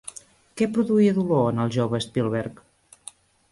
[0.61, 2.65] Què produïa dolor en el jove Spielberg?